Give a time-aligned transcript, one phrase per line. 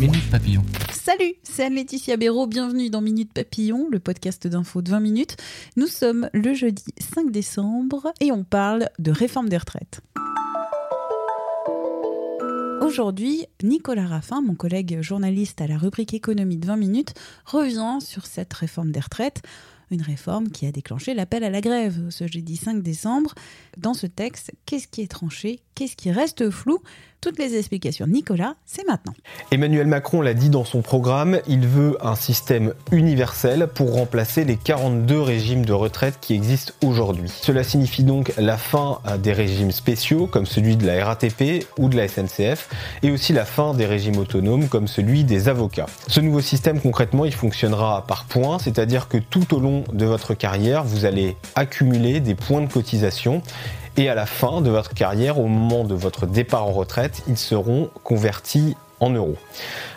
[0.00, 0.62] Minute Papillon.
[0.92, 5.36] Salut, c'est Anne-Laetitia Béraud, bienvenue dans Minute Papillon, le podcast d'info de 20 minutes.
[5.76, 10.00] Nous sommes le jeudi 5 décembre et on parle de réforme des retraites.
[12.80, 18.26] Aujourd'hui, Nicolas Raffin, mon collègue journaliste à la rubrique économie de 20 minutes, revient sur
[18.26, 19.42] cette réforme des retraites
[19.90, 23.34] une réforme qui a déclenché l'appel à la grève ce jeudi 5 décembre.
[23.76, 25.60] Dans ce texte, qu'est-ce qui est tranché?
[25.78, 26.82] Qu'est-ce qui reste flou
[27.20, 29.12] toutes les explications, Nicolas, c'est maintenant.
[29.50, 34.54] Emmanuel Macron l'a dit dans son programme, il veut un système universel pour remplacer les
[34.56, 37.28] 42 régimes de retraite qui existent aujourd'hui.
[37.28, 41.96] Cela signifie donc la fin des régimes spéciaux comme celui de la RATP ou de
[41.96, 42.68] la SNCF
[43.02, 45.86] et aussi la fin des régimes autonomes comme celui des avocats.
[46.06, 50.34] Ce nouveau système concrètement il fonctionnera par points, c'est-à-dire que tout au long de votre
[50.34, 53.42] carrière vous allez accumuler des points de cotisation
[53.98, 57.36] et à la fin de votre carrière, au moment de votre départ en retraite, ils
[57.36, 59.36] seront convertis en euros.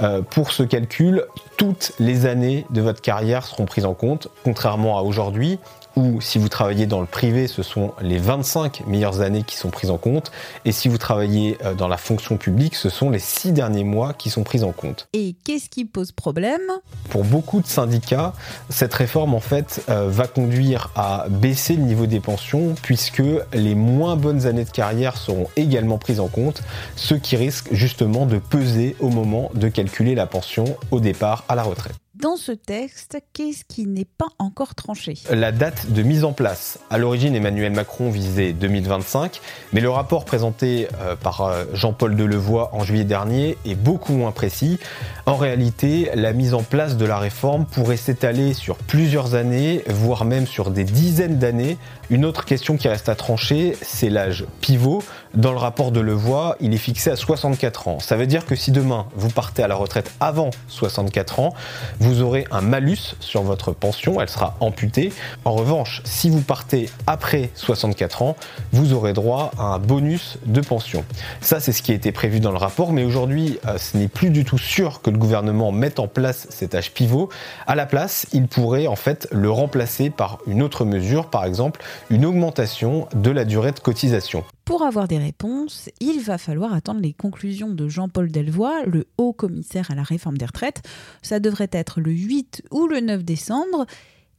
[0.00, 1.24] Euh, pour ce calcul,
[1.56, 5.60] toutes les années de votre carrière seront prises en compte, contrairement à aujourd'hui
[5.96, 9.70] ou si vous travaillez dans le privé, ce sont les 25 meilleures années qui sont
[9.70, 10.32] prises en compte.
[10.64, 14.12] Et si vous travaillez euh, dans la fonction publique, ce sont les 6 derniers mois
[14.12, 15.08] qui sont pris en compte.
[15.12, 16.62] Et qu'est-ce qui pose problème?
[17.10, 18.32] Pour beaucoup de syndicats,
[18.70, 23.22] cette réforme en fait euh, va conduire à baisser le niveau des pensions puisque
[23.52, 26.62] les moins bonnes années de carrière seront également prises en compte,
[26.96, 31.54] ce qui risque justement de peser au moment de calculer la pension au départ à
[31.54, 31.94] la retraite.
[32.24, 36.78] Dans ce texte, qu'est-ce qui n'est pas encore tranché La date de mise en place.
[36.88, 39.42] À l'origine, Emmanuel Macron visait 2025,
[39.74, 44.32] mais le rapport présenté euh, par euh, Jean-Paul Delevoye en juillet dernier est beaucoup moins
[44.32, 44.78] précis.
[45.26, 50.24] En réalité, la mise en place de la réforme pourrait s'étaler sur plusieurs années, voire
[50.24, 51.76] même sur des dizaines d'années.
[52.08, 55.02] Une autre question qui reste à trancher, c'est l'âge pivot.
[55.34, 57.98] Dans le rapport de Levoix, il est fixé à 64 ans.
[57.98, 61.54] Ça veut dire que si demain vous partez à la retraite avant 64 ans,
[61.98, 65.12] vous aurez un malus sur votre pension, elle sera amputée.
[65.44, 68.36] En revanche, si vous partez après 64 ans,
[68.72, 71.04] vous aurez droit à un bonus de pension.
[71.40, 74.08] Ça, c'est ce qui a été prévu dans le rapport, mais aujourd'hui, euh, ce n'est
[74.08, 77.28] plus du tout sûr que le gouvernement mette en place cet âge pivot.
[77.66, 81.82] À la place, il pourrait en fait le remplacer par une autre mesure, par exemple
[82.10, 84.44] une augmentation de la durée de cotisation.
[84.64, 89.34] Pour avoir des réponses, il va falloir attendre les conclusions de Jean-Paul Delvoye, le haut
[89.34, 90.82] commissaire à la réforme des retraites.
[91.20, 93.84] Ça devrait être le 8 ou le 9 décembre.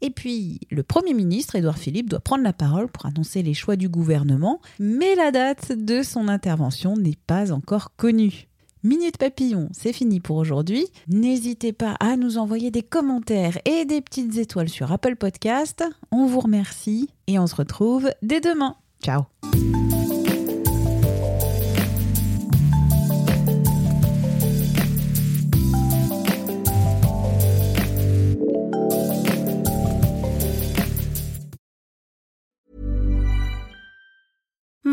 [0.02, 3.76] Et puis, le Premier ministre, Édouard Philippe, doit prendre la parole pour annoncer les choix
[3.76, 8.48] du gouvernement, mais la date de son intervention n'est pas encore connue.
[8.84, 10.86] Minute Papillon, c'est fini pour aujourd'hui.
[11.08, 15.84] N'hésitez pas à nous envoyer des commentaires et des petites étoiles sur Apple Podcast.
[16.12, 18.76] On vous remercie et on se retrouve dès demain.
[19.04, 19.24] Ciao